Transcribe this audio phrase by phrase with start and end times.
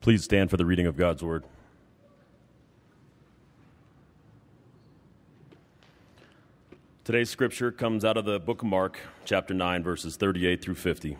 [0.00, 1.44] Please stand for the reading of God's word.
[7.04, 11.18] Today's scripture comes out of the book of Mark, chapter 9, verses 38 through 50.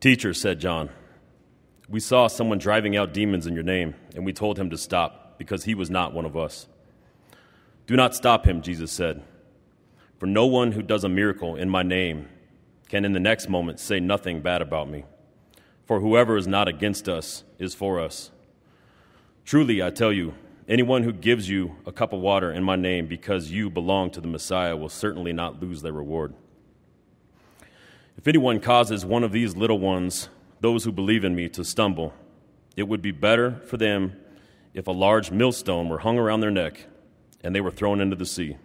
[0.00, 0.90] Teacher, said John,
[1.88, 5.38] we saw someone driving out demons in your name, and we told him to stop
[5.38, 6.66] because he was not one of us.
[7.86, 9.22] Do not stop him, Jesus said,
[10.18, 12.28] for no one who does a miracle in my name
[12.90, 15.04] can in the next moment say nothing bad about me.
[15.86, 18.30] For whoever is not against us is for us.
[19.44, 20.34] Truly, I tell you,
[20.68, 24.20] anyone who gives you a cup of water in my name because you belong to
[24.20, 26.34] the Messiah will certainly not lose their reward.
[28.16, 30.28] If anyone causes one of these little ones,
[30.60, 32.14] those who believe in me, to stumble,
[32.76, 34.16] it would be better for them
[34.74, 36.86] if a large millstone were hung around their neck
[37.42, 38.56] and they were thrown into the sea.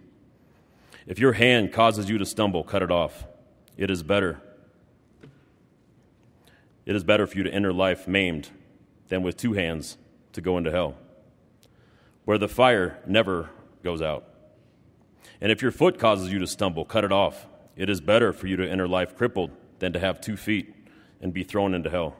[1.06, 3.26] If your hand causes you to stumble, cut it off.
[3.76, 4.40] It is better.
[6.88, 8.48] It is better for you to enter life maimed
[9.08, 9.98] than with two hands
[10.32, 10.94] to go into hell,
[12.24, 13.50] where the fire never
[13.84, 14.24] goes out.
[15.38, 17.46] And if your foot causes you to stumble, cut it off.
[17.76, 20.74] It is better for you to enter life crippled than to have two feet
[21.20, 22.16] and be thrown into hell.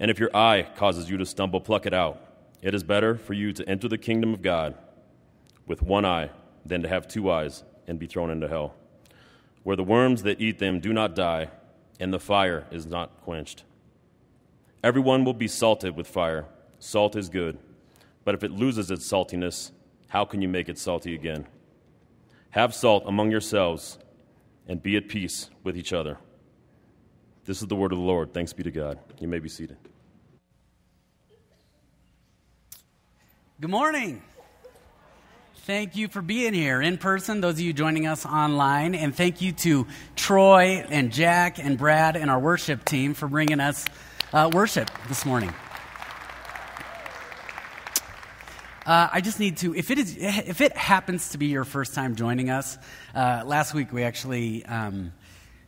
[0.00, 2.18] And if your eye causes you to stumble, pluck it out.
[2.62, 4.74] It is better for you to enter the kingdom of God
[5.66, 6.30] with one eye
[6.64, 8.74] than to have two eyes and be thrown into hell,
[9.64, 11.50] where the worms that eat them do not die
[11.98, 13.64] and the fire is not quenched.
[14.82, 16.46] Everyone will be salted with fire.
[16.78, 17.58] Salt is good,
[18.24, 19.72] but if it loses its saltiness,
[20.08, 21.46] how can you make it salty again?
[22.50, 23.98] Have salt among yourselves
[24.68, 26.18] and be at peace with each other.
[27.44, 28.32] This is the word of the Lord.
[28.32, 28.98] Thanks be to God.
[29.20, 29.76] You may be seated.
[33.60, 34.22] Good morning.
[35.66, 38.94] Thank you for being here in person, those of you joining us online.
[38.94, 43.58] And thank you to Troy and Jack and Brad and our worship team for bringing
[43.58, 43.84] us
[44.32, 45.52] uh, worship this morning.
[48.86, 51.94] Uh, I just need to, if it, is, if it happens to be your first
[51.94, 52.78] time joining us,
[53.12, 55.12] uh, last week we actually, um,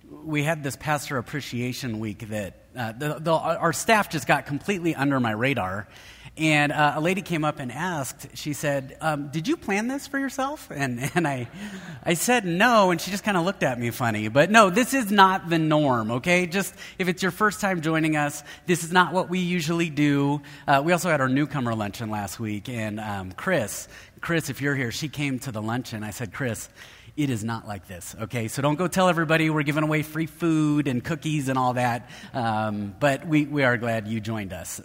[0.09, 4.95] we had this pastor appreciation week that uh, the, the, our staff just got completely
[4.95, 5.89] under my radar
[6.39, 10.07] and uh, a lady came up and asked, she said, um, Did you plan this
[10.07, 10.71] for yourself?
[10.79, 11.49] And, and I,
[12.05, 14.29] I said no, and she just kind of looked at me funny.
[14.29, 16.47] But no, this is not the norm, okay?
[16.47, 20.41] Just if it's your first time joining us, this is not what we usually do.
[20.69, 23.89] Uh, we also had our newcomer luncheon last week, and um, Chris,
[24.21, 26.05] Chris, if you're here, she came to the luncheon.
[26.05, 26.69] I said, Chris,
[27.19, 28.47] it is not like this, okay?
[28.47, 32.09] So don't go tell everybody we're giving away free food and cookies and all that.
[32.33, 34.81] Um, but we, we are glad you joined us.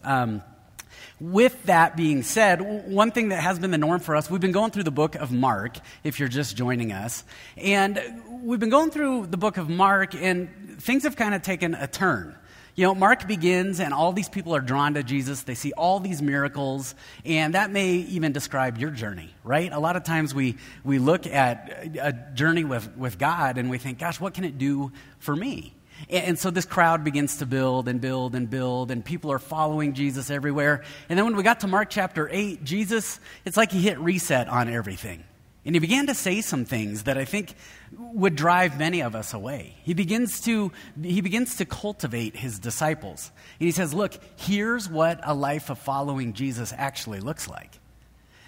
[1.24, 4.52] With that being said, one thing that has been the norm for us, we've been
[4.52, 7.24] going through the book of Mark, if you're just joining us.
[7.56, 7.98] And
[8.42, 10.50] we've been going through the book of Mark, and
[10.82, 12.36] things have kind of taken a turn.
[12.76, 15.44] You know, Mark begins, and all these people are drawn to Jesus.
[15.44, 19.72] They see all these miracles, and that may even describe your journey, right?
[19.72, 23.78] A lot of times we, we look at a journey with, with God and we
[23.78, 25.74] think, gosh, what can it do for me?
[26.10, 29.94] And so this crowd begins to build and build and build, and people are following
[29.94, 30.84] Jesus everywhere.
[31.10, 34.50] And then when we got to Mark chapter 8, Jesus, it's like he hit reset
[34.50, 35.24] on everything.
[35.66, 37.56] And he began to say some things that I think
[37.98, 39.76] would drive many of us away.
[39.84, 43.32] He begins to, he begins to cultivate his disciples.
[43.60, 47.80] And he says, Look, here's what a life of following Jesus actually looks like.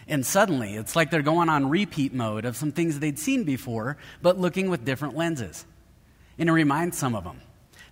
[0.07, 3.97] And suddenly, it's like they're going on repeat mode of some things they'd seen before,
[4.21, 5.65] but looking with different lenses.
[6.37, 7.41] And it reminds some of them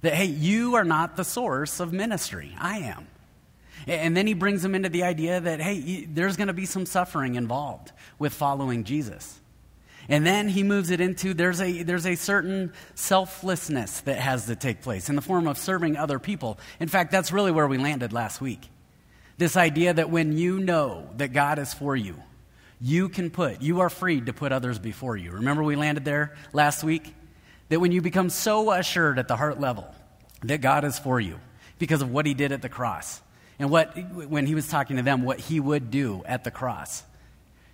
[0.02, 2.56] that, hey, you are not the source of ministry.
[2.60, 3.08] I am.
[3.88, 6.86] And then he brings them into the idea that, hey, there's going to be some
[6.86, 9.40] suffering involved with following Jesus.
[10.10, 14.56] And then he moves it into there's a, there's a certain selflessness that has to
[14.56, 16.60] take place in the form of serving other people.
[16.80, 18.70] In fact, that's really where we landed last week.
[19.38, 22.16] This idea that when you know that God is for you,
[22.82, 25.32] you can put, you are freed to put others before you.
[25.32, 27.16] Remember we landed there last week?
[27.74, 29.88] That when you become so assured at the heart level
[30.44, 31.40] that God is for you
[31.80, 33.20] because of what he did at the cross
[33.58, 33.98] and what,
[34.30, 37.02] when he was talking to them, what he would do at the cross,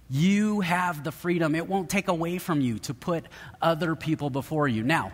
[0.09, 1.53] you have the freedom.
[1.53, 3.25] It won't take away from you to put
[3.61, 4.83] other people before you.
[4.83, 5.11] Now,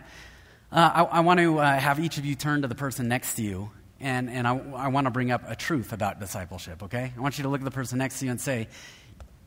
[0.71, 3.37] uh, I, I, want to uh, have each of you turn to the person next
[3.37, 7.11] to you, and, and I, I want to bring up a truth about discipleship, okay?
[7.17, 8.67] I want you to look at the person next to you and say,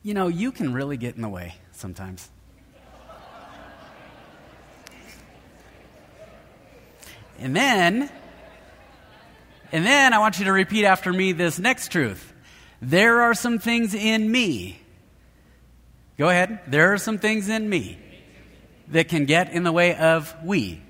[0.03, 2.29] you know, you can really get in the way sometimes.
[7.41, 8.09] And then,
[9.71, 12.33] and then I want you to repeat after me this next truth.
[12.81, 14.79] There are some things in me.
[16.17, 16.59] Go ahead.
[16.67, 17.97] There are some things in me
[18.89, 20.81] that can get in the way of we.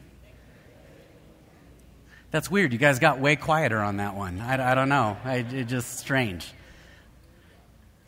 [2.31, 2.73] That's weird.
[2.73, 4.39] You guys got way quieter on that one.
[4.39, 5.17] I, I don't know.
[5.23, 6.51] I, it's just strange.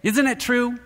[0.03, 0.79] Isn't it true?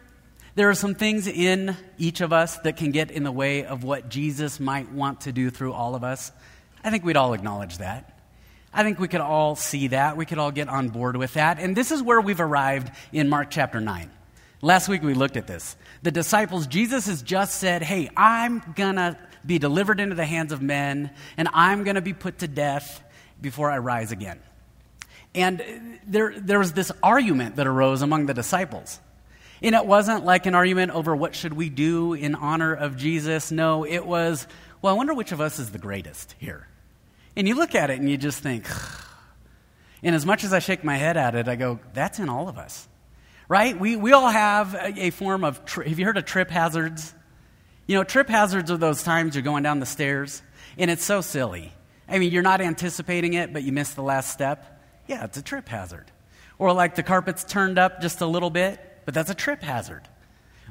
[0.56, 3.84] There are some things in each of us that can get in the way of
[3.84, 6.32] what Jesus might want to do through all of us.
[6.86, 8.18] I think we'd all acknowledge that.
[8.72, 10.18] I think we could all see that.
[10.18, 11.60] We could all get on board with that.
[11.60, 14.12] And this is where we've arrived in Mark chapter 9.
[14.62, 15.76] Last week we looked at this.
[16.04, 20.52] The disciples, Jesus has just said, Hey, I'm going to be delivered into the hands
[20.52, 23.04] of men, and I'm going to be put to death
[23.42, 24.40] before I rise again.
[25.34, 25.64] And
[26.06, 29.00] there, there was this argument that arose among the disciples.
[29.62, 33.52] And it wasn't like an argument over what should we do in honor of Jesus.
[33.52, 34.48] No, it was,
[34.82, 36.68] well, I wonder which of us is the greatest here.
[37.36, 38.68] And you look at it and you just think,
[40.02, 42.48] and as much as I shake my head at it, I go, that's in all
[42.48, 42.88] of us.
[43.48, 43.80] Right?
[43.80, 47.14] We, we all have a, a form of, tri- have you heard of trip hazards?
[47.88, 50.42] You know, trip hazards are those times you're going down the stairs,
[50.78, 51.72] and it's so silly.
[52.08, 54.82] I mean, you're not anticipating it, but you miss the last step.
[55.08, 56.12] Yeah, it's a trip hazard.
[56.58, 60.08] Or like the carpet's turned up just a little bit, but that's a trip hazard.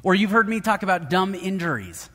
[0.03, 2.09] Or you've heard me talk about dumb injuries.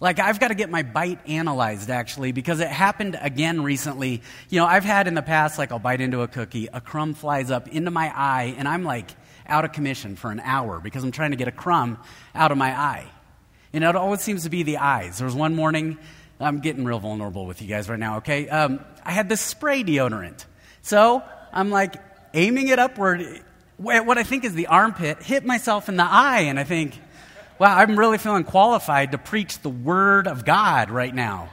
[0.00, 4.22] Like, I've got to get my bite analyzed, actually, because it happened again recently.
[4.48, 7.12] You know, I've had in the past, like, I'll bite into a cookie, a crumb
[7.12, 9.10] flies up into my eye, and I'm like
[9.46, 11.98] out of commission for an hour because I'm trying to get a crumb
[12.34, 13.06] out of my eye.
[13.72, 15.18] And it always seems to be the eyes.
[15.18, 15.98] There was one morning,
[16.40, 18.48] I'm getting real vulnerable with you guys right now, okay?
[18.48, 20.46] Um, I had this spray deodorant.
[20.82, 21.96] So I'm like
[22.32, 23.20] aiming it upward.
[23.20, 26.98] At what I think is the armpit hit myself in the eye, and I think,
[27.60, 31.50] wow, I'm really feeling qualified to preach the word of God right now.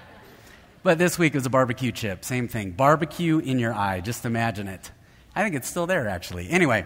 [0.81, 2.24] But this week was a barbecue chip.
[2.24, 2.71] Same thing.
[2.71, 4.00] Barbecue in your eye.
[4.00, 4.89] Just imagine it.
[5.36, 6.50] I think it's still there, actually.
[6.50, 6.86] Anyway,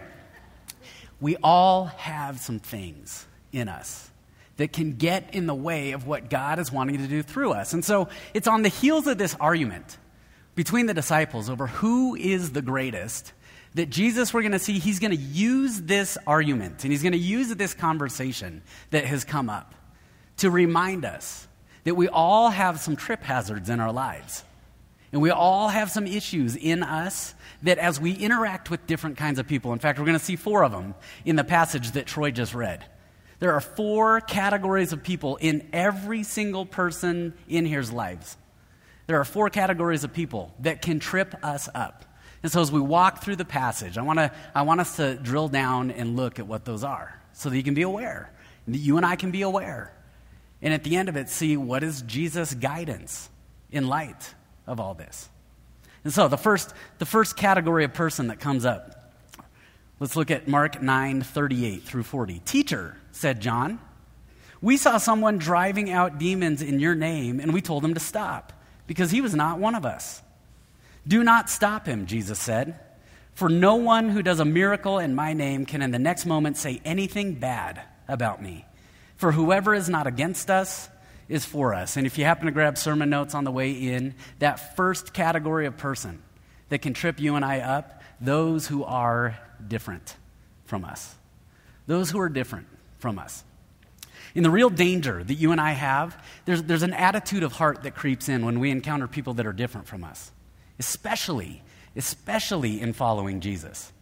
[1.20, 4.10] we all have some things in us
[4.56, 7.72] that can get in the way of what God is wanting to do through us.
[7.72, 9.98] And so it's on the heels of this argument
[10.56, 13.32] between the disciples over who is the greatest
[13.74, 17.12] that Jesus, we're going to see, he's going to use this argument and he's going
[17.12, 19.74] to use this conversation that has come up
[20.38, 21.46] to remind us
[21.84, 24.44] that we all have some trip hazards in our lives.
[25.12, 29.38] And we all have some issues in us that as we interact with different kinds
[29.38, 32.06] of people, in fact, we're going to see four of them in the passage that
[32.06, 32.84] Troy just read.
[33.38, 38.36] There are four categories of people in every single person in here's lives.
[39.06, 42.04] There are four categories of people that can trip us up.
[42.42, 45.48] And so as we walk through the passage, I, wanna, I want us to drill
[45.48, 48.30] down and look at what those are so that you can be aware,
[48.66, 49.92] that you and I can be aware.
[50.60, 53.28] And at the end of it, see what is Jesus' guidance
[53.70, 54.34] in light
[54.66, 55.28] of all this.
[56.04, 59.02] And so the first, the first category of person that comes up
[60.02, 62.40] Let's look at Mark 9 38 through 40.
[62.40, 63.78] Teacher, said John,
[64.60, 68.52] we saw someone driving out demons in your name, and we told him to stop
[68.88, 70.20] because he was not one of us.
[71.06, 72.78] Do not stop him, Jesus said,
[73.34, 76.56] for no one who does a miracle in my name can in the next moment
[76.56, 78.64] say anything bad about me.
[79.16, 80.88] For whoever is not against us
[81.28, 81.96] is for us.
[81.96, 85.66] And if you happen to grab sermon notes on the way in, that first category
[85.66, 86.22] of person
[86.68, 90.16] that can trip you and I up, those who are different
[90.64, 91.14] from us.
[91.86, 92.66] Those who are different
[92.98, 93.44] from us.
[94.34, 97.82] In the real danger that you and I have, there's, there's an attitude of heart
[97.82, 100.30] that creeps in when we encounter people that are different from us,
[100.78, 101.62] especially,
[101.96, 103.92] especially in following Jesus.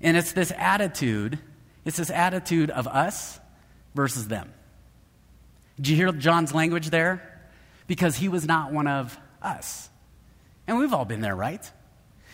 [0.00, 1.38] And it's this attitude,
[1.84, 3.40] it's this attitude of us
[3.94, 4.52] versus them.
[5.76, 7.48] Did you hear John's language there?
[7.86, 9.88] Because he was not one of us.
[10.66, 11.70] And we've all been there, right?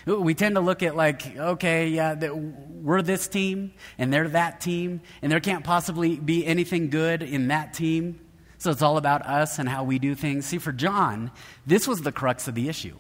[0.07, 5.03] We tend to look at like, okay, yeah, we're this team and they're that team,
[5.21, 8.21] and there can't possibly be anything good in that team.
[8.59, 10.47] So it's all about us and how we do things.
[10.47, 11.31] See, for John,
[11.67, 12.97] this was the crux of the issue.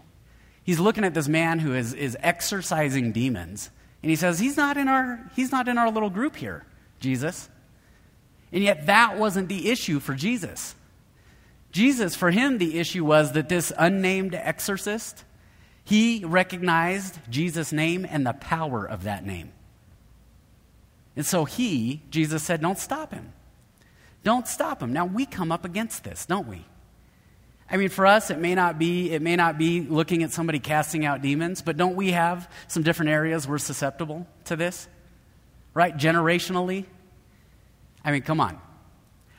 [0.71, 3.71] He's looking at this man who is, is exorcising demons,
[4.05, 6.65] and he says, he's not, in our, he's not in our little group here,
[7.01, 7.49] Jesus.
[8.53, 10.77] And yet, that wasn't the issue for Jesus.
[11.73, 15.25] Jesus, for him, the issue was that this unnamed exorcist
[15.83, 19.51] he recognized Jesus' name and the power of that name.
[21.17, 23.33] And so he, Jesus said, don't stop him.
[24.23, 24.93] Don't stop him.
[24.93, 26.65] Now we come up against this, don't we?
[27.71, 30.59] I mean, for us, it may not be it may not be looking at somebody
[30.59, 34.89] casting out demons, but don't we have some different areas we're susceptible to this?
[35.73, 35.97] Right?
[35.97, 36.87] Generationally.
[38.05, 38.61] I mean, come on.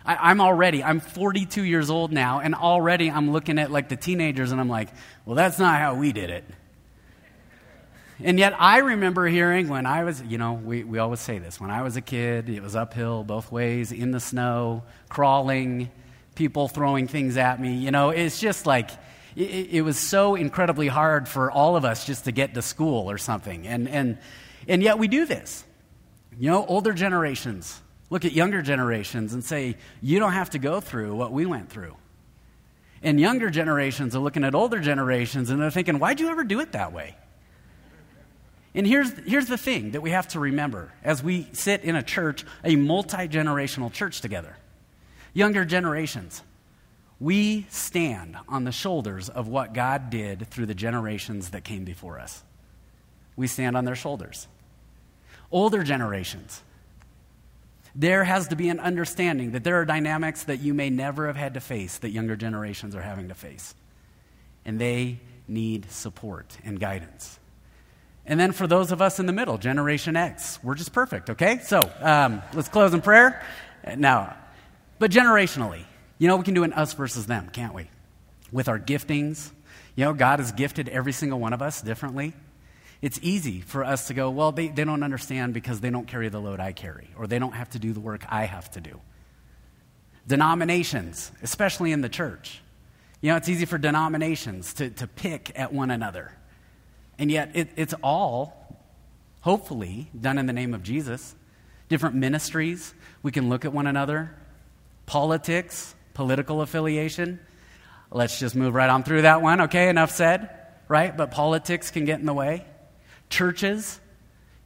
[0.05, 3.95] I, am already, I'm 42 years old now, and already I'm looking at like the
[3.95, 4.89] teenagers and I'm like,
[5.25, 6.43] well, that's not how we did it.
[8.23, 11.59] And yet I remember hearing when I was, you know, we, we always say this.
[11.59, 15.91] When I was a kid, it was uphill both ways, in the snow, crawling,
[16.35, 17.75] people throwing things at me.
[17.75, 18.89] You know, it's just like,
[19.35, 23.09] it, it, was so incredibly hard for all of us just to get to school
[23.09, 23.67] or something.
[23.67, 24.17] And, and,
[24.67, 25.63] and yet we do this.
[26.37, 30.81] You know, older generations look at younger generations and say, you don't have to go
[30.81, 31.95] through what we went through.
[33.01, 36.59] And younger generations are looking at older generations and they're thinking, why'd you ever do
[36.59, 37.15] it that way?
[38.75, 42.03] And here's, here's the thing that we have to remember as we sit in a
[42.03, 44.55] church, a multi generational church together.
[45.33, 46.41] Younger generations,
[47.19, 52.19] we stand on the shoulders of what God did through the generations that came before
[52.19, 52.43] us.
[53.35, 54.47] We stand on their shoulders.
[55.51, 56.61] Older generations,
[57.93, 61.35] there has to be an understanding that there are dynamics that you may never have
[61.35, 63.75] had to face that younger generations are having to face.
[64.65, 67.39] And they need support and guidance.
[68.25, 71.59] And then for those of us in the middle, Generation X, we're just perfect, okay?
[71.63, 73.43] So um, let's close in prayer.
[73.97, 74.37] Now,
[75.01, 75.83] but generationally,
[76.19, 77.89] you know, we can do an us versus them, can't we?
[78.51, 79.51] With our giftings.
[79.95, 82.33] You know, God has gifted every single one of us differently.
[83.01, 86.29] It's easy for us to go, well, they, they don't understand because they don't carry
[86.29, 88.79] the load I carry, or they don't have to do the work I have to
[88.79, 89.01] do.
[90.27, 92.61] Denominations, especially in the church.
[93.19, 96.31] You know, it's easy for denominations to, to pick at one another
[97.21, 98.79] and yet, it, it's all,
[99.41, 101.35] hopefully, done in the name of Jesus.
[101.87, 104.35] Different ministries, we can look at one another.
[105.11, 107.41] Politics, political affiliation.
[108.11, 109.89] Let's just move right on through that one, okay?
[109.89, 110.49] Enough said,
[110.87, 111.17] right?
[111.17, 112.65] But politics can get in the way.
[113.29, 113.99] Churches,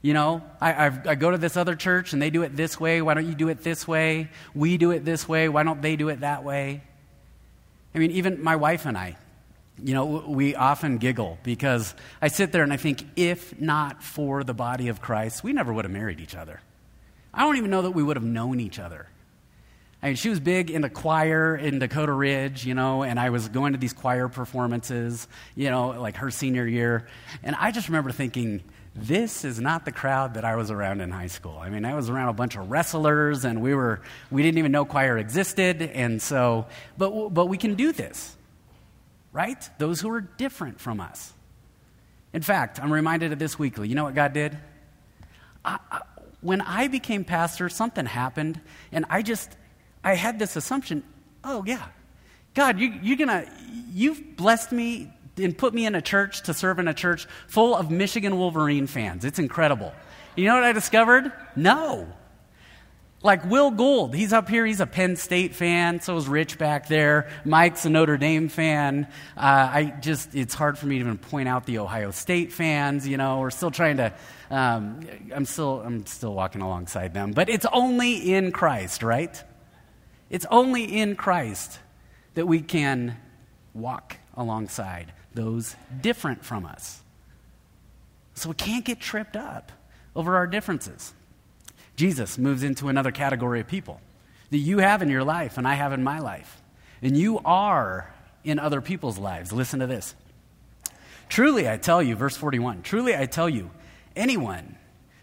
[0.03, 2.79] you know, I, I've, i go to this other church and they do it this
[2.79, 3.01] way.
[3.01, 4.29] Why don't you do it this way?
[4.53, 5.49] We do it this way.
[5.49, 6.83] Why don't they do it that way?
[7.95, 9.17] I mean, even my wife and I,
[9.83, 14.43] you know, we often giggle because I sit there and I think, if not for
[14.43, 16.61] the body of Christ, we never would have married each other.
[17.33, 19.07] I don't even know that we would have known each other.
[20.05, 23.31] I mean, she was big in the choir in Dakota Ridge, you know, and I
[23.31, 27.07] was going to these choir performances, you know, like her senior year.
[27.43, 28.61] And I just remember thinking,
[28.95, 31.57] this is not the crowd that I was around in high school.
[31.57, 34.71] I mean, I was around a bunch of wrestlers, and we were, we didn't even
[34.71, 35.81] know choir existed.
[35.81, 38.35] And so, but, but we can do this
[39.35, 39.69] right?
[39.79, 41.33] Those who are different from us.
[42.31, 43.89] In fact, I'm reminded of this weekly.
[43.89, 44.57] You know what God did?
[45.65, 46.01] I, I,
[46.39, 48.61] when I became pastor, something happened,
[48.93, 49.51] and I just,
[50.05, 51.03] I had this assumption
[51.45, 51.85] oh, yeah,
[52.53, 53.45] God, you, you're gonna,
[53.93, 57.75] you've blessed me and put me in a church to serve in a church full
[57.75, 59.25] of Michigan Wolverine fans.
[59.25, 59.93] It's incredible.
[60.35, 61.31] You know what I discovered?
[61.55, 62.07] No.
[63.21, 66.87] Like Will Gould, he's up here, he's a Penn State fan, so is Rich back
[66.87, 67.29] there.
[67.43, 69.07] Mike's a Notre Dame fan.
[69.35, 69.39] Uh,
[69.73, 73.17] I just, it's hard for me to even point out the Ohio State fans, you
[73.17, 74.13] know, we're still trying to,
[74.51, 75.01] um,
[75.33, 77.31] I'm, still, I'm still walking alongside them.
[77.31, 79.43] But it's only in Christ, right?
[80.29, 81.79] It's only in Christ
[82.33, 83.17] that we can
[83.73, 87.01] walk alongside those different from us.
[88.33, 89.71] So we can't get tripped up
[90.15, 91.13] over our differences.
[91.95, 94.01] Jesus moves into another category of people
[94.49, 96.61] that you have in your life and I have in my life.
[97.01, 98.13] And you are
[98.43, 99.51] in other people's lives.
[99.51, 100.15] Listen to this.
[101.29, 103.71] Truly, I tell you, verse 41, truly, I tell you,
[104.15, 104.77] anyone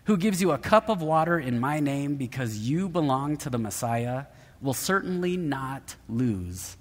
[0.05, 3.59] who gives you a cup of water in my name because you belong to the
[3.59, 4.25] Messiah
[4.63, 6.77] will certainly not lose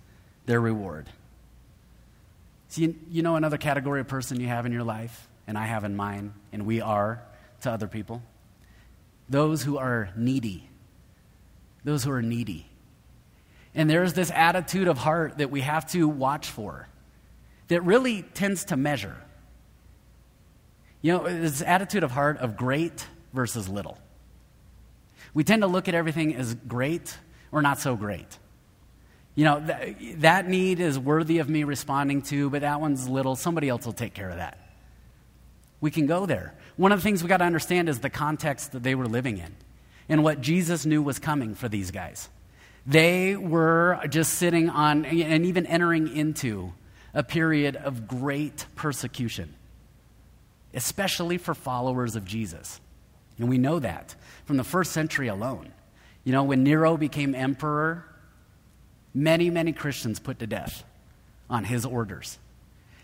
[0.46, 1.10] their reward.
[2.70, 5.84] See, you, know another category of person you have in your life, and I have
[5.84, 7.22] in mine, and we are
[7.62, 8.22] to other people?
[9.32, 10.70] those who are needy.
[11.84, 12.68] Those who are needy.
[13.74, 16.88] And there's this attitude of heart that we have to watch for
[17.70, 19.16] that really tends to measure.
[21.02, 23.98] You know, this attitude of heart of great versus little.
[25.34, 27.18] We tend to look at everything as great
[27.52, 28.38] or not so great.
[29.36, 33.36] You know, th- that need is worthy of me responding to, but that one's little.
[33.36, 34.58] Somebody else will take care of that.
[35.80, 36.54] We can go there.
[36.78, 39.38] One of the things we got to understand is the context that they were living
[39.38, 39.56] in
[40.10, 42.30] and what Jesus knew was coming for these guys.
[42.86, 46.74] They were just sitting on and even entering into
[47.14, 49.54] a period of great persecution,
[50.74, 52.80] especially for followers of Jesus.
[53.38, 54.16] And we know that
[54.46, 55.72] from the first century alone.
[56.24, 58.06] You know, when Nero became emperor,
[59.14, 60.84] many, many Christians put to death
[61.50, 62.38] on his orders.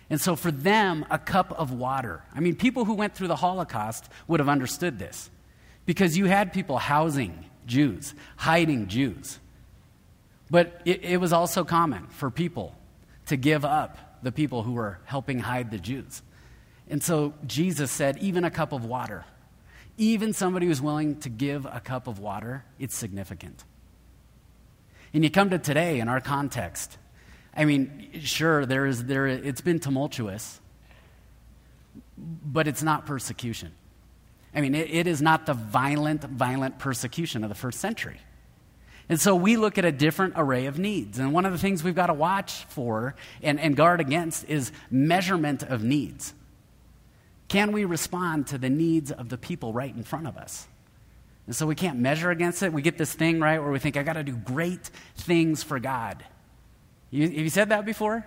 [0.10, 2.24] And so for them, a cup of water.
[2.34, 5.30] I mean, people who went through the Holocaust would have understood this
[5.86, 9.40] because you had people housing Jews, hiding Jews.
[10.50, 12.74] But it, it, was also common for people
[13.26, 16.22] to give up the people who were helping hide the Jews.
[16.90, 19.26] And so Jesus said, even a cup of water,
[19.98, 23.64] even somebody who's willing to give a cup of water, it's significant.
[25.14, 26.98] And you come to today in our context,
[27.56, 30.62] I mean, sure, there is, there, it's been tumultuous,
[32.18, 33.72] but it's not persecution.
[34.54, 38.20] I mean, it, it is not the violent, violent persecution of the first century.
[39.10, 41.18] And so we look at a different array of needs.
[41.18, 44.72] And one of the things we've got to watch for and, and guard against is
[44.92, 46.34] measurement of needs.
[47.48, 50.68] Can we respond to the needs of the people right in front of us?
[51.46, 52.74] And so we can't measure against it.
[52.74, 55.80] We get this thing, right, where we think, I got to do great things for
[55.80, 56.24] God.
[57.10, 58.26] You, have you said that before?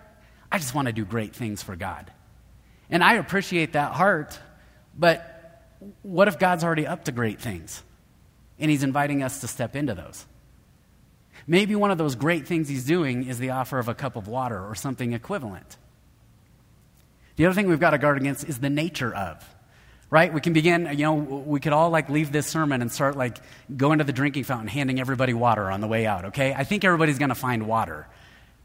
[0.51, 2.11] I just want to do great things for God.
[2.89, 4.39] And I appreciate that heart,
[4.99, 5.27] but
[6.03, 7.83] what if God's already up to great things?
[8.59, 10.27] And He's inviting us to step into those.
[11.47, 14.29] Maybe one of those great things He's doing is the offer of a cup of
[14.29, 15.77] water or something equivalent.
[17.41, 19.43] The other thing we've got to guard against is the nature of
[20.11, 20.35] right?
[20.35, 23.39] We can begin, you know, we could all like leave this sermon and start like
[23.75, 26.53] going to the drinking fountain, handing everybody water on the way out, okay?
[26.53, 28.07] I think everybody's going to find water.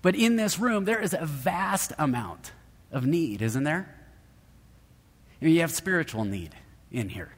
[0.02, 2.52] But in this room, there is a vast amount
[2.92, 3.96] of need, isn't there?
[5.42, 6.54] I mean, you have spiritual need
[6.92, 7.32] in here.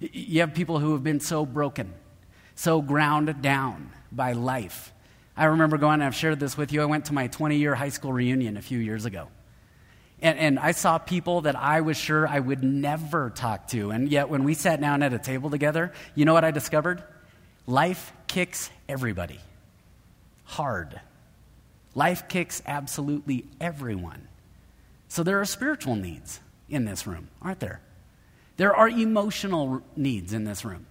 [0.00, 1.92] You have people who have been so broken,
[2.56, 4.92] so ground down by life.
[5.36, 6.82] I remember going, I've shared this with you.
[6.82, 9.28] I went to my 20 year high school reunion a few years ago.
[10.22, 13.90] And, and I saw people that I was sure I would never talk to.
[13.90, 17.02] And yet, when we sat down at a table together, you know what I discovered?
[17.66, 19.40] Life kicks everybody
[20.50, 21.00] hard.
[21.94, 24.28] Life kicks absolutely everyone.
[25.08, 27.80] So there are spiritual needs in this room, aren't there?
[28.56, 30.86] There are emotional needs in this room.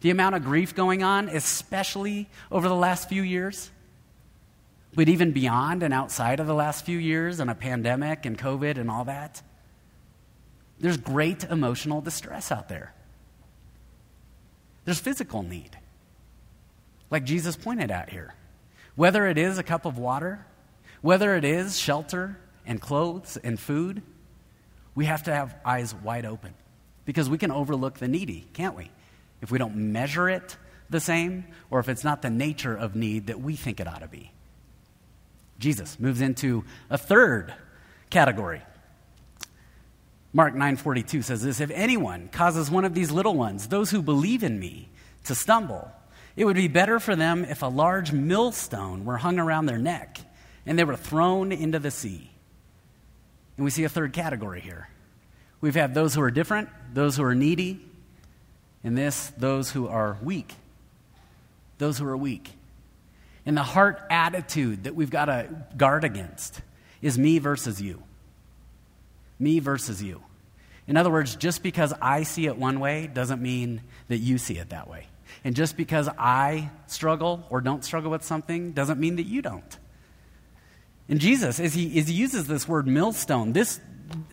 [0.00, 3.70] The amount of grief going on, especially over the last few years,
[4.94, 8.78] but even beyond and outside of the last few years and a pandemic and COVID
[8.78, 9.42] and all that,
[10.80, 12.94] there's great emotional distress out there.
[14.84, 15.76] There's physical need,
[17.10, 18.34] like Jesus pointed out here.
[18.94, 20.46] Whether it is a cup of water,
[21.02, 24.02] whether it is shelter and clothes and food,
[24.94, 26.54] we have to have eyes wide open
[27.04, 28.90] because we can overlook the needy, can't we?
[29.40, 30.56] If we don't measure it
[30.90, 34.00] the same, or if it's not the nature of need that we think it ought
[34.00, 34.32] to be.
[35.58, 37.54] Jesus moves into a third
[38.10, 38.62] category.
[40.32, 44.42] Mark 9:42 says this, if anyone causes one of these little ones, those who believe
[44.42, 44.88] in me,
[45.24, 45.90] to stumble,
[46.36, 50.18] it would be better for them if a large millstone were hung around their neck
[50.64, 52.30] and they were thrown into the sea.
[53.56, 54.88] And we see a third category here.
[55.60, 57.80] We've had those who are different, those who are needy,
[58.84, 60.54] and this, those who are weak.
[61.78, 62.50] Those who are weak.
[63.48, 66.60] And the heart attitude that we've got to guard against
[67.00, 68.02] is me versus you.
[69.38, 70.22] Me versus you.
[70.86, 74.58] In other words, just because I see it one way doesn't mean that you see
[74.58, 75.06] it that way.
[75.44, 79.78] And just because I struggle or don't struggle with something doesn't mean that you don't.
[81.08, 83.80] And Jesus, as he, as he uses this word millstone, this,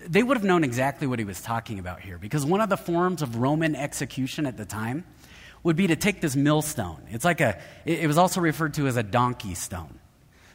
[0.06, 2.76] they would have known exactly what he was talking about here because one of the
[2.76, 5.06] forms of Roman execution at the time
[5.66, 7.02] would be to take this millstone.
[7.10, 10.00] It's like a, it was also referred to as a donkey stone.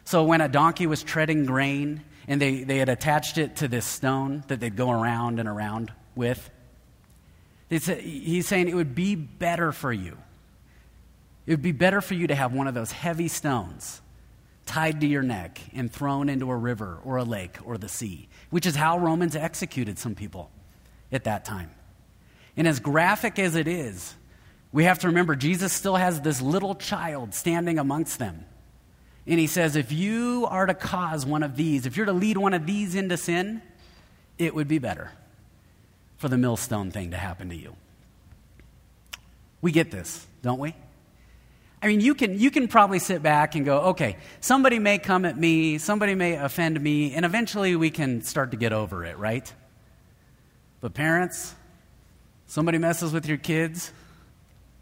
[0.05, 3.85] So when a donkey was treading grain and they, they had attached it to this
[3.85, 6.49] stone that they'd go around and around with,
[7.69, 10.17] he's saying it would be better for you.
[11.45, 14.01] It would be better for you to have one of those heavy stones
[14.65, 18.29] tied to your neck and thrown into a river or a lake or the sea,
[18.49, 20.49] which is how Romans executed some people
[21.11, 21.69] at that time.
[22.55, 24.15] And as graphic as it is,
[24.71, 28.45] we have to remember Jesus still has this little child standing amongst them.
[29.27, 32.37] And he says, if you are to cause one of these, if you're to lead
[32.37, 33.61] one of these into sin,
[34.37, 35.11] it would be better
[36.17, 37.75] for the millstone thing to happen to you.
[39.61, 40.75] We get this, don't we?
[41.83, 45.25] I mean, you can, you can probably sit back and go, okay, somebody may come
[45.25, 49.17] at me, somebody may offend me, and eventually we can start to get over it,
[49.17, 49.51] right?
[50.79, 51.55] But parents,
[52.45, 53.91] somebody messes with your kids,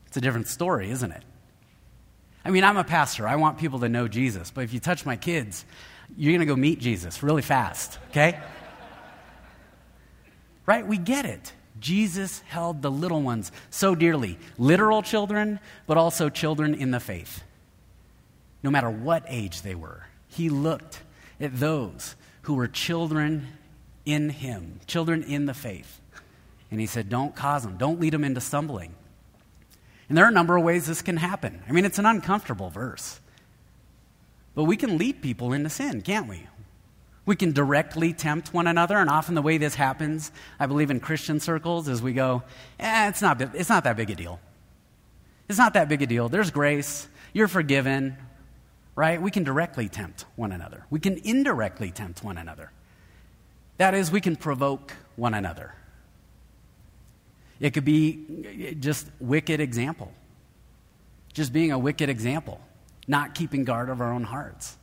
[0.09, 1.23] it's a different story, isn't it?
[2.43, 3.27] I mean, I'm a pastor.
[3.27, 4.49] I want people to know Jesus.
[4.49, 5.65] But if you touch my kids,
[6.17, 8.39] you're going to go meet Jesus really fast, okay?
[10.65, 10.85] right?
[10.85, 11.53] We get it.
[11.79, 17.43] Jesus held the little ones so dearly literal children, but also children in the faith.
[18.63, 21.01] No matter what age they were, he looked
[21.39, 23.47] at those who were children
[24.05, 26.01] in him, children in the faith.
[26.71, 28.95] And he said, Don't cause them, don't lead them into stumbling.
[30.09, 31.61] And there are a number of ways this can happen.
[31.69, 33.21] I mean, it's an uncomfortable verse.
[34.55, 36.47] But we can lead people into sin, can't we?
[37.25, 40.99] We can directly tempt one another, and often the way this happens, I believe, in
[40.99, 42.41] Christian circles, is we go,
[42.79, 44.39] eh, it's not, it's not that big a deal.
[45.47, 46.27] It's not that big a deal.
[46.27, 47.07] There's grace.
[47.31, 48.17] You're forgiven,
[48.95, 49.21] right?
[49.21, 52.71] We can directly tempt one another, we can indirectly tempt one another.
[53.77, 55.75] That is, we can provoke one another.
[57.59, 60.13] It could be just wicked example,
[61.33, 62.61] just being a wicked example,
[63.07, 64.77] not keeping guard of our own hearts.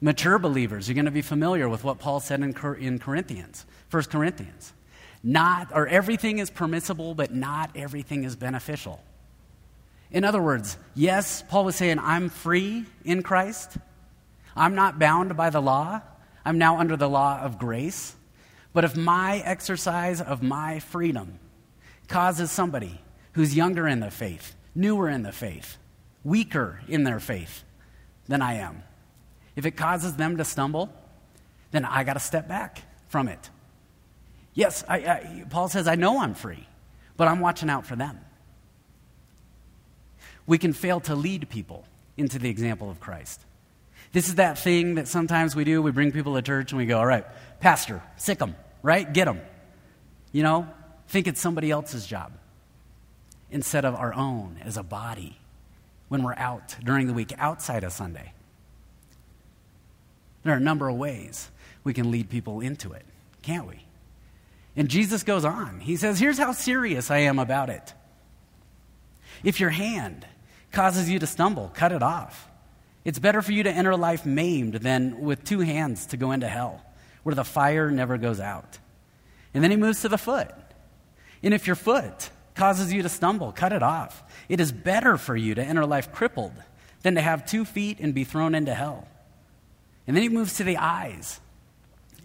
[0.00, 4.04] Mature believers, you're going to be familiar with what Paul said in, in Corinthians, 1
[4.04, 4.72] Corinthians.
[5.22, 9.02] Not, or everything is permissible, but not everything is beneficial.
[10.12, 13.76] In other words, yes, Paul was saying, I'm free in Christ.
[14.54, 16.00] I'm not bound by the law.
[16.44, 18.14] I'm now under the law of grace.
[18.72, 21.40] But if my exercise of my freedom
[22.08, 23.00] causes somebody
[23.32, 25.76] who's younger in the faith, newer in the faith,
[26.24, 27.64] weaker in their faith
[28.28, 28.82] than I am,
[29.56, 30.92] if it causes them to stumble,
[31.70, 33.50] then I got to step back from it.
[34.54, 36.66] Yes, I, I, Paul says, I know I'm free,
[37.16, 38.20] but I'm watching out for them.
[40.46, 41.84] We can fail to lead people
[42.16, 43.40] into the example of Christ.
[44.12, 45.82] This is that thing that sometimes we do.
[45.82, 47.26] We bring people to church and we go, all right,
[47.60, 49.10] pastor, sick them, right?
[49.10, 49.40] Get them.
[50.32, 50.68] You know,
[51.08, 52.32] think it's somebody else's job
[53.50, 55.38] instead of our own as a body
[56.08, 58.32] when we're out during the week outside of Sunday.
[60.42, 61.50] There are a number of ways
[61.84, 63.04] we can lead people into it,
[63.42, 63.82] can't we?
[64.76, 65.80] And Jesus goes on.
[65.80, 67.94] He says, Here's how serious I am about it.
[69.42, 70.26] If your hand
[70.72, 72.48] causes you to stumble, cut it off.
[73.04, 76.48] It's better for you to enter life maimed than with two hands to go into
[76.48, 76.84] hell,
[77.22, 78.78] where the fire never goes out.
[79.54, 80.50] And then he moves to the foot.
[81.46, 84.24] And if your foot causes you to stumble, cut it off.
[84.48, 86.52] It is better for you to enter life crippled
[87.02, 89.06] than to have two feet and be thrown into hell.
[90.08, 91.40] And then he moves to the eyes.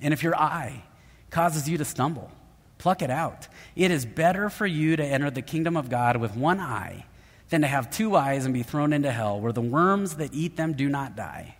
[0.02, 0.86] And if your eye
[1.30, 2.32] causes you to stumble,
[2.80, 3.48] pluck it out.
[3.76, 7.06] It is better for you to enter the kingdom of God with one eye
[7.50, 10.56] than to have two eyes and be thrown into hell, where the worms that eat
[10.56, 11.58] them do not die,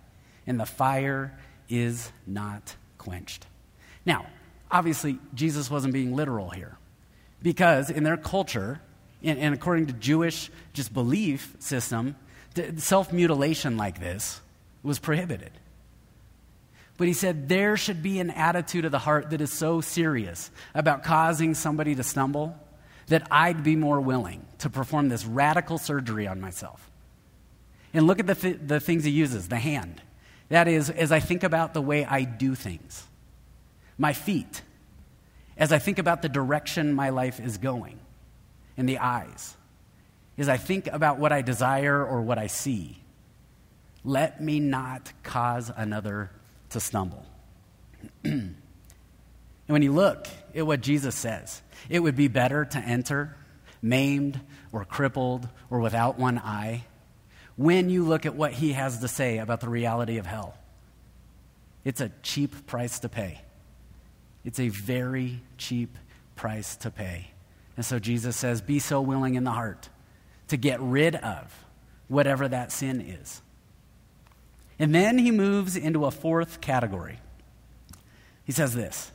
[0.48, 3.46] and the fire is not quenched.
[4.04, 4.26] Now,
[4.68, 6.76] obviously, Jesus wasn't being literal here,
[7.42, 8.80] because in their culture,
[9.22, 12.16] and, and according to Jewish just belief system,
[12.76, 14.40] self mutilation like this
[14.82, 15.52] was prohibited.
[16.98, 20.50] But he said there should be an attitude of the heart that is so serious
[20.74, 22.56] about causing somebody to stumble
[23.08, 26.90] that I'd be more willing to perform this radical surgery on myself.
[27.94, 30.00] And look at the, th- the things he uses the hand.
[30.48, 33.04] That is, as I think about the way I do things,
[33.98, 34.62] my feet,
[35.56, 37.98] as I think about the direction my life is going,
[38.76, 39.56] and the eyes,
[40.38, 42.98] as I think about what I desire or what I see.
[44.04, 46.30] Let me not cause another
[46.70, 47.24] to stumble.
[48.24, 48.56] and
[49.66, 53.36] when you look at what Jesus says, it would be better to enter
[53.82, 54.40] maimed
[54.72, 56.84] or crippled or without one eye
[57.56, 60.56] when you look at what he has to say about the reality of hell.
[61.84, 63.40] It's a cheap price to pay.
[64.44, 65.96] It's a very cheap
[66.36, 67.30] price to pay.
[67.76, 69.88] And so Jesus says, Be so willing in the heart
[70.48, 71.64] to get rid of
[72.08, 73.40] whatever that sin is.
[74.78, 77.18] And then he moves into a fourth category.
[78.44, 79.12] He says this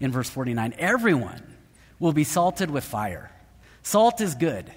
[0.00, 1.56] in verse 49 Everyone
[1.98, 3.30] will be salted with fire.
[3.82, 4.70] Salt is good,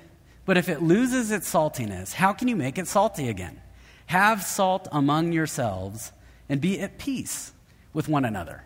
[0.46, 3.62] but if it loses its saltiness, how can you make it salty again?
[4.08, 6.12] Have salt among yourselves
[6.48, 7.52] and be at peace
[7.94, 8.64] with one another.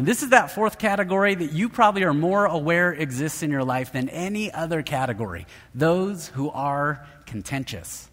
[0.00, 3.64] And this is that fourth category that you probably are more aware exists in your
[3.64, 8.08] life than any other category those who are contentious.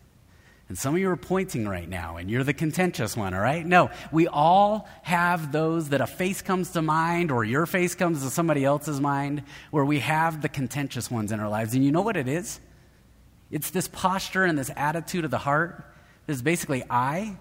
[0.67, 3.65] And some of you are pointing right now, and you're the contentious one, all right?
[3.65, 8.21] No, we all have those that a face comes to mind, or your face comes
[8.21, 11.73] to somebody else's mind, where we have the contentious ones in our lives.
[11.73, 12.59] And you know what it is?
[13.49, 15.85] It's this posture and this attitude of the heart
[16.25, 17.37] that is basically I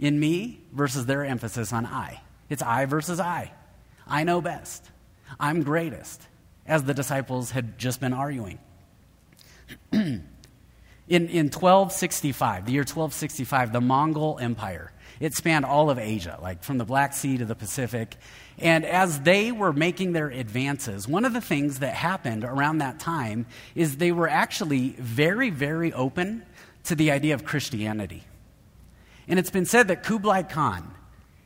[0.00, 2.20] in me versus their emphasis on I.
[2.54, 3.50] It's I versus I.
[4.06, 4.88] I know best.
[5.40, 6.22] I'm greatest,
[6.64, 8.60] as the disciples had just been arguing.
[9.92, 14.90] In, in 1265, the year 1265, the Mongol Empire,
[15.20, 18.16] it spanned all of Asia, like from the Black Sea to the Pacific.
[18.56, 23.00] And as they were making their advances, one of the things that happened around that
[23.00, 26.42] time is they were actually very, very open
[26.84, 28.24] to the idea of Christianity.
[29.28, 30.94] And it's been said that Kublai Khan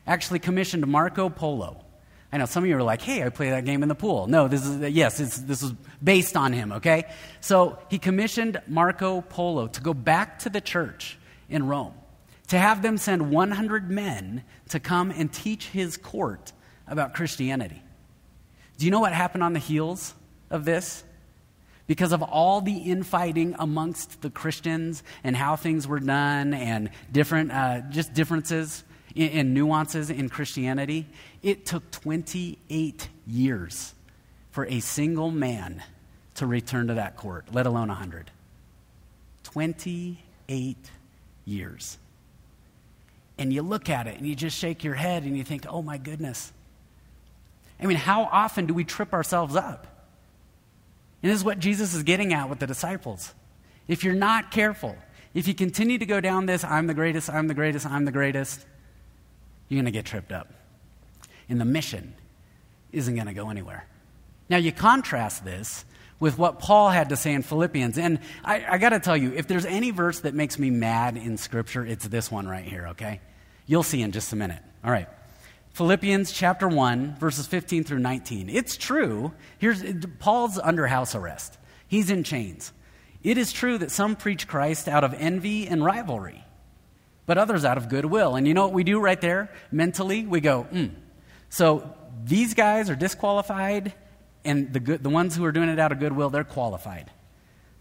[0.09, 1.85] actually commissioned Marco Polo
[2.31, 4.27] I know some of you are like, hey, I play that game in the pool.
[4.27, 7.05] No, this is, yes, this is based on him, okay?
[7.41, 11.19] So he commissioned Marco Polo to go back to the church
[11.49, 11.95] in Rome,
[12.49, 16.53] to have them send 100 men to come and teach his court
[16.87, 17.83] about Christianity.
[18.77, 20.15] Do you know what happened on the heels
[20.51, 21.05] of this?
[21.87, 27.51] because of all the infighting amongst the Christians and how things were done and different,
[27.51, 28.85] uh, just differences
[29.19, 31.07] in nuances in Christianity,
[31.43, 33.95] it took 28 years
[34.51, 35.83] for a single man
[36.37, 38.31] to return to that court, let alone 100.
[39.45, 40.77] 28
[41.45, 41.99] years.
[43.39, 45.83] And you look at it and you just shake your head and you think, oh
[45.83, 46.53] my goodness.
[47.81, 49.87] I mean, how often do we trip ourselves up?
[51.23, 53.33] And this is what Jesus is getting at with the disciples.
[53.87, 54.97] If you're not careful,
[55.35, 58.13] if you continue to go down this, I'm the greatest, I'm the greatest, I'm the
[58.13, 58.65] greatest,
[59.69, 60.53] you're going to get tripped up.
[61.49, 62.15] And the mission
[62.93, 63.87] isn't going to go anywhere.
[64.49, 65.85] Now, you contrast this
[66.21, 67.99] with what Paul had to say in Philippians.
[67.99, 71.17] And I, I got to tell you, if there's any verse that makes me mad
[71.17, 73.21] in Scripture, it's this one right here, okay?
[73.67, 74.63] You'll see in just a minute.
[74.85, 75.09] All right.
[75.73, 78.49] Philippians chapter 1, verses 15 through 19.
[78.49, 79.33] It's true.
[79.59, 79.83] Here's
[80.19, 81.57] Paul's under house arrest.
[81.87, 82.73] He's in chains.
[83.23, 86.45] It is true that some preach Christ out of envy and rivalry,
[87.29, 88.37] but others out of goodwill.
[88.37, 89.53] And you know what we do right there?
[89.71, 90.87] Mentally, we go, hmm.
[91.51, 93.93] So these guys are disqualified,
[94.47, 97.11] and the, good, the ones who are doing it out of goodwill, they're qualified.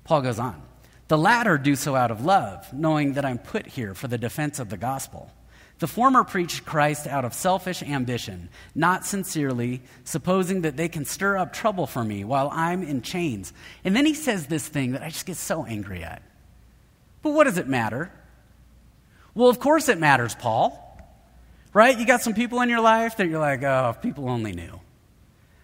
[0.03, 0.61] Paul goes on.
[1.07, 4.59] The latter do so out of love, knowing that I'm put here for the defense
[4.59, 5.31] of the gospel.
[5.79, 11.37] The former preach Christ out of selfish ambition, not sincerely, supposing that they can stir
[11.37, 13.53] up trouble for me while I'm in chains.
[13.85, 16.21] And then he says this thing that I just get so angry at.
[17.21, 18.11] But what does it matter?
[19.37, 20.83] Well, of course it matters, Paul.
[21.71, 21.95] Right?
[21.95, 24.79] You got some people in your life that you're like, oh, if people only knew.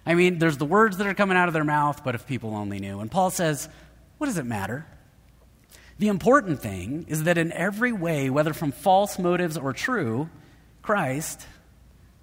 [0.05, 2.55] I mean, there's the words that are coming out of their mouth, but if people
[2.55, 2.99] only knew.
[2.99, 3.67] And Paul says,
[4.19, 4.85] what does it matter?
[5.97, 10.29] The important thing is that in every way, whether from false motives or true,
[10.83, 11.43] Christ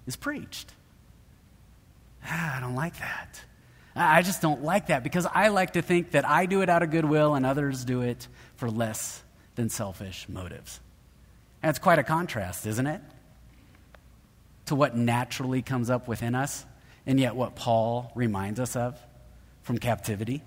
[0.07, 0.71] is preached.
[2.25, 3.41] Ah, I don't like that.
[3.93, 6.81] I just don't like that because I like to think that I do it out
[6.81, 9.21] of goodwill and others do it for less
[9.55, 10.79] than selfish motives.
[11.63, 13.01] And it's quite a contrast, isn't it?
[14.67, 16.65] To what naturally comes up within us,
[17.05, 18.99] and yet what Paul reminds us of
[19.63, 20.41] from captivity.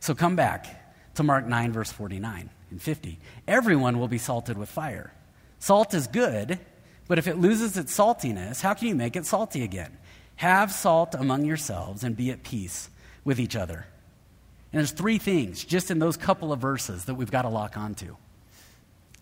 [0.00, 0.66] So come back
[1.14, 3.18] to Mark 9, verse 49 and 50.
[3.48, 5.12] Everyone will be salted with fire.
[5.58, 6.58] Salt is good,
[7.08, 9.96] but if it loses its saltiness, how can you make it salty again?
[10.36, 12.90] Have salt among yourselves and be at peace
[13.24, 13.86] with each other.
[14.72, 17.76] And there's three things just in those couple of verses that we've got to lock
[17.76, 18.16] onto.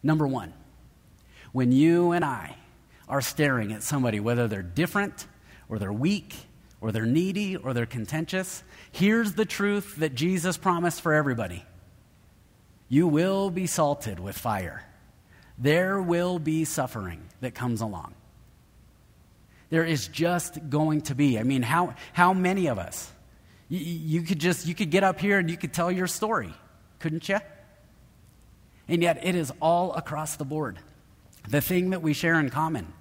[0.02, 0.52] Number one,
[1.52, 2.56] when you and I
[3.08, 5.26] are staring at somebody, whether they're different
[5.68, 6.34] or they're weak
[6.80, 11.64] or they're needy or they're contentious, here's the truth that Jesus promised for everybody
[12.88, 14.84] you will be salted with fire.
[15.56, 18.14] There will be suffering that comes along.
[19.70, 21.38] There is just going to be.
[21.38, 23.10] I mean, how, how many of us?
[23.70, 26.52] You, you could just, you could get up here and you could tell your story,
[26.98, 27.38] couldn't you?
[28.92, 30.78] And yet it is all across the board.
[31.48, 32.92] The thing that we share in common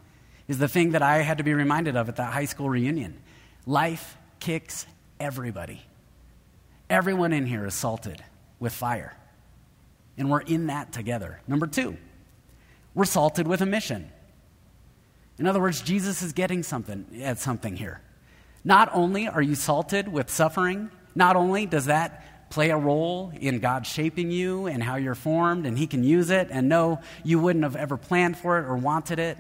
[0.47, 3.19] is the thing that I had to be reminded of at that high school reunion.
[3.65, 4.87] Life kicks
[5.19, 5.81] everybody.
[6.89, 8.23] Everyone in here is salted
[8.57, 9.17] with fire
[10.17, 11.41] and we're in that together.
[11.45, 11.97] Number two,
[12.93, 14.09] we're salted with a mission.
[15.39, 17.99] In other words, Jesus is getting something at something here.
[18.63, 23.59] Not only are you salted with suffering, not only does that play a role in
[23.59, 27.39] God shaping you and how you're formed, and He can use it, and no, you
[27.39, 29.37] wouldn't have ever planned for it or wanted it,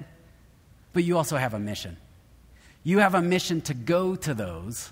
[0.93, 1.97] but you also have a mission.
[2.83, 4.91] You have a mission to go to those.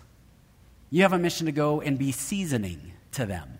[0.92, 3.60] You have a mission to go and be seasoning to them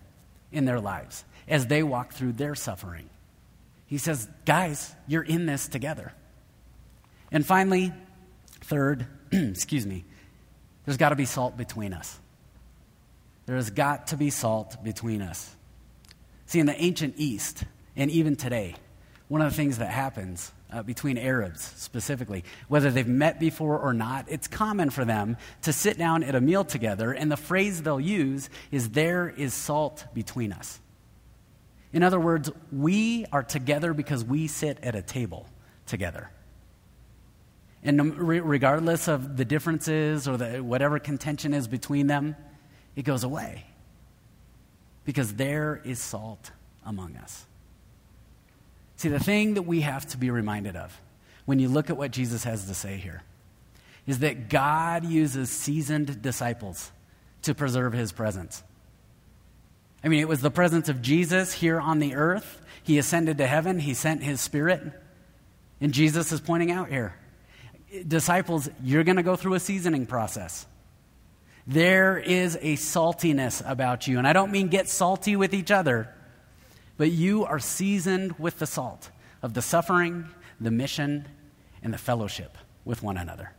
[0.52, 3.08] in their lives as they walk through their suffering.
[3.86, 6.12] He says, guys, you're in this together.
[7.32, 7.92] And finally,
[8.62, 10.04] third, excuse me,
[10.84, 12.18] there's got to be salt between us.
[13.46, 15.54] There has got to be salt between us.
[16.46, 17.64] See, in the ancient East,
[17.96, 18.74] and even today,
[19.28, 23.92] one of the things that happens uh, between Arabs specifically, whether they've met before or
[23.92, 27.82] not, it's common for them to sit down at a meal together, and the phrase
[27.82, 30.80] they'll use is, There is salt between us.
[31.92, 35.46] In other words, we are together because we sit at a table
[35.86, 36.30] together.
[37.82, 42.36] And regardless of the differences or the, whatever contention is between them,
[43.00, 43.64] it goes away.
[45.06, 46.50] Because there is salt
[46.84, 47.46] among us.
[48.96, 51.00] See, the thing that we have to be reminded of
[51.46, 53.22] when you look at what Jesus has to say here
[54.06, 56.92] is that God uses seasoned disciples
[57.40, 58.62] to preserve his presence.
[60.04, 62.60] I mean, it was the presence of Jesus here on the earth.
[62.82, 64.82] He ascended to heaven, He sent His Spirit.
[65.80, 67.14] And Jesus is pointing out here
[68.06, 70.66] disciples, you're going to go through a seasoning process.
[71.70, 74.18] There is a saltiness about you.
[74.18, 76.12] And I don't mean get salty with each other,
[76.96, 79.08] but you are seasoned with the salt
[79.40, 80.26] of the suffering,
[80.60, 81.28] the mission,
[81.80, 83.52] and the fellowship with one another.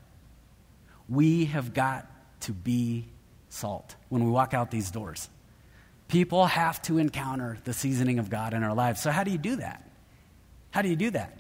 [1.08, 2.06] We have got
[2.42, 3.08] to be
[3.48, 5.30] salt when we walk out these doors.
[6.10, 9.02] People have to encounter the seasoning of God in our lives.
[9.02, 9.90] So, how do you do that?
[10.72, 11.40] How do you do that?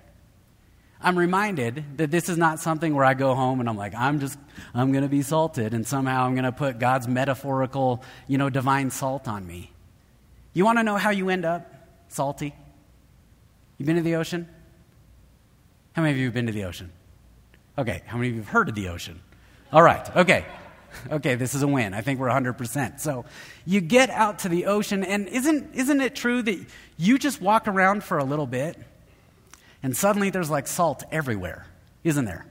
[1.04, 4.20] I'm reminded that this is not something where I go home and I'm like, I'm
[4.20, 4.38] just,
[4.74, 8.50] I'm going to be salted and somehow I'm going to put God's metaphorical, you know,
[8.50, 9.72] divine salt on me.
[10.54, 11.74] You want to know how you end up
[12.10, 12.54] salty?
[13.78, 14.48] You been to the ocean?
[15.94, 16.92] How many of you have been to the ocean?
[17.78, 19.22] Okay, how many of you have heard of the ocean?
[19.72, 20.46] All right, okay.
[21.10, 21.94] Okay, this is a win.
[21.94, 23.00] I think we're 100%.
[23.00, 23.26] So
[23.66, 26.60] you get out to the ocean, and isn't, isn't it true that
[26.98, 28.78] you just walk around for a little bit
[29.84, 31.66] and suddenly there's like salt everywhere,
[32.04, 32.46] isn't there?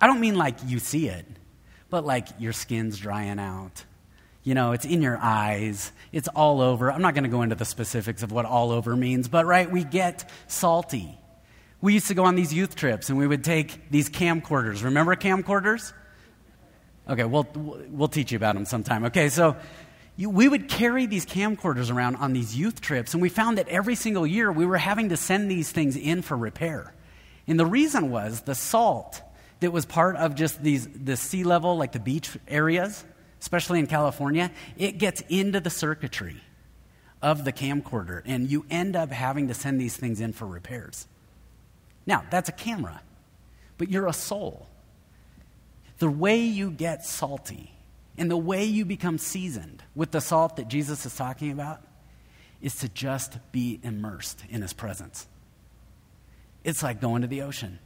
[0.00, 1.26] I don't mean like you see it,
[1.90, 3.84] but like your skin's drying out.
[4.42, 6.92] You know, it's in your eyes, it's all over.
[6.92, 9.70] I'm not going to go into the specifics of what all over means, but right,
[9.70, 11.18] we get salty.
[11.80, 14.84] We used to go on these youth trips and we would take these camcorders.
[14.84, 15.92] Remember camcorders?
[17.08, 19.04] Okay, we'll, we'll teach you about them sometime.
[19.04, 19.56] Okay, so
[20.16, 23.96] we would carry these camcorders around on these youth trips, and we found that every
[23.96, 26.94] single year we were having to send these things in for repair.
[27.46, 29.20] And the reason was the salt
[29.60, 33.04] that was part of just these the sea level, like the beach areas,
[33.40, 36.40] especially in California, it gets into the circuitry
[37.20, 41.08] of the camcorder, and you end up having to send these things in for repairs.
[42.06, 43.00] Now, that's a camera,
[43.78, 44.68] but you're a soul.
[45.98, 47.73] The way you get salty
[48.16, 51.82] and the way you become seasoned with the salt that Jesus is talking about
[52.62, 55.26] is to just be immersed in his presence.
[56.62, 57.78] It's like going to the ocean.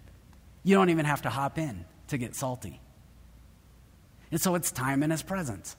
[0.62, 2.80] You don't even have to hop in to get salty.
[4.30, 5.76] And so it's time in his presence.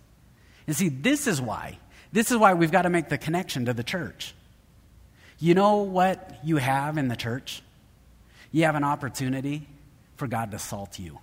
[0.66, 1.78] And see, this is why.
[2.12, 4.34] This is why we've got to make the connection to the church.
[5.38, 7.62] You know what you have in the church?
[8.52, 9.68] You have an opportunity
[10.18, 11.20] for God to salt you,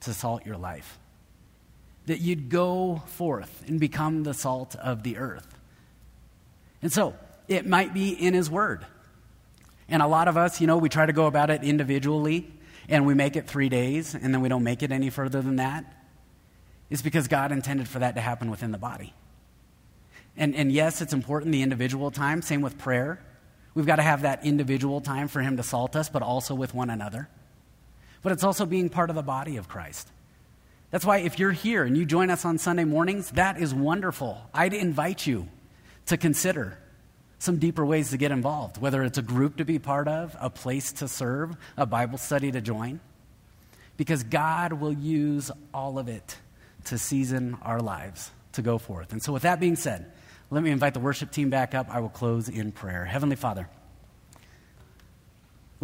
[0.00, 0.98] to salt your life
[2.06, 5.58] that you'd go forth and become the salt of the earth.
[6.82, 7.14] And so,
[7.48, 8.84] it might be in His Word.
[9.88, 12.50] And a lot of us, you know, we try to go about it individually
[12.88, 15.56] and we make it three days and then we don't make it any further than
[15.56, 15.84] that.
[16.90, 19.14] It's because God intended for that to happen within the body.
[20.36, 22.42] And, and yes, it's important the individual time.
[22.42, 23.20] Same with prayer.
[23.74, 26.74] We've got to have that individual time for Him to salt us, but also with
[26.74, 27.28] one another.
[28.22, 30.10] But it's also being part of the body of Christ.
[30.96, 34.40] That's why if you're here and you join us on Sunday mornings, that is wonderful.
[34.54, 35.46] I'd invite you
[36.06, 36.78] to consider
[37.38, 40.48] some deeper ways to get involved, whether it's a group to be part of, a
[40.48, 43.00] place to serve, a Bible study to join.
[43.98, 46.38] Because God will use all of it
[46.86, 49.12] to season our lives to go forth.
[49.12, 50.10] And so, with that being said,
[50.48, 51.94] let me invite the worship team back up.
[51.94, 53.04] I will close in prayer.
[53.04, 53.68] Heavenly Father,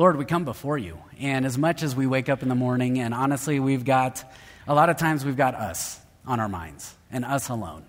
[0.03, 0.99] Lord, we come before you.
[1.21, 4.25] And as much as we wake up in the morning, and honestly, we've got
[4.67, 7.85] a lot of times we've got us on our minds and us alone.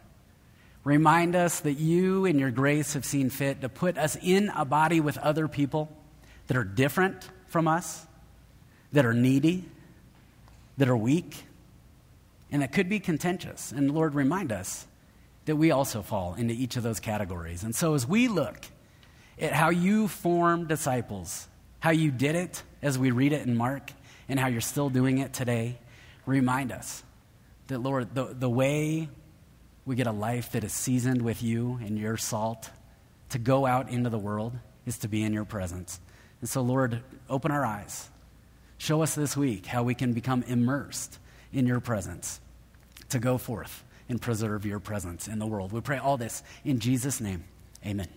[0.84, 4.64] Remind us that you, in your grace, have seen fit to put us in a
[4.64, 5.92] body with other people
[6.46, 8.06] that are different from us,
[8.92, 9.66] that are needy,
[10.78, 11.46] that are weak,
[12.52, 13.72] and that could be contentious.
[13.72, 14.86] And Lord, remind us
[15.46, 17.64] that we also fall into each of those categories.
[17.64, 18.68] And so as we look
[19.42, 21.48] at how you form disciples,
[21.84, 23.92] how you did it as we read it in Mark,
[24.30, 25.78] and how you're still doing it today,
[26.26, 27.04] remind us
[27.68, 29.10] that, Lord, the, the way
[29.86, 32.70] we get a life that is seasoned with you and your salt
[33.32, 34.54] to go out into the world
[34.86, 36.00] is to be in your presence.
[36.40, 38.10] And so, Lord, open our eyes.
[38.78, 41.20] Show us this week how we can become immersed
[41.52, 42.40] in your presence
[43.10, 45.74] to go forth and preserve your presence in the world.
[45.74, 47.44] We pray all this in Jesus' name.
[47.86, 48.08] Amen.